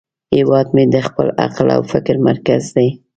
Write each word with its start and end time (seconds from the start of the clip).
هیواد 0.35 0.67
مې 0.75 0.83
د 0.93 0.95
خپل 1.07 1.27
عقل 1.43 1.67
او 1.75 1.81
فکر 1.91 2.15
مرکز 2.27 2.63
دی 2.75 2.87